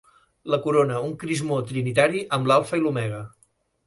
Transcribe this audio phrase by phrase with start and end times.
[0.53, 3.21] La corona un crismó trinitari amb l'alfa i l'omega.